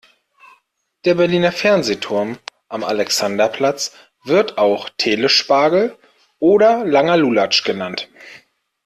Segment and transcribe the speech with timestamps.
[1.05, 3.91] Der Berliner Fernsehturm am Alexanderplatz
[4.23, 5.95] wird auch Telespagel
[6.39, 8.09] oder langer Lulatsch genannt.